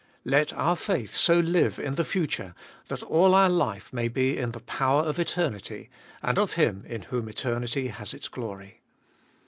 [0.25, 2.55] Let our faith so live in the future,
[2.87, 5.91] that all our life may be in the power of eternity,
[6.23, 8.81] and of Him in whom eternity has its glory.